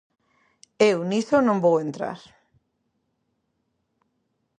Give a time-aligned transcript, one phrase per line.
[0.89, 2.19] Eu niso non vou entrar.